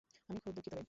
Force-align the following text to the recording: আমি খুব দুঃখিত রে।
আমি 0.29 0.39
খুব 0.39 0.53
দুঃখিত 0.55 0.69
রে। 0.69 0.79